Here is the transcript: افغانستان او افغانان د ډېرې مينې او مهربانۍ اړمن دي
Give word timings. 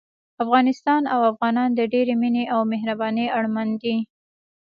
افغانستان 0.43 1.01
او 1.13 1.19
افغانان 1.31 1.69
د 1.73 1.79
ډېرې 1.93 2.13
مينې 2.21 2.43
او 2.53 2.59
مهربانۍ 2.71 3.27
اړمن 3.37 3.69
دي 3.83 3.97